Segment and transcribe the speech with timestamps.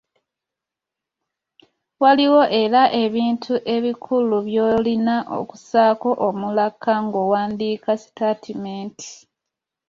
[2.01, 9.11] Waliwo era ebintu ebikulu by’olina okussaako omulaka ng’owandiika sitaatimenti.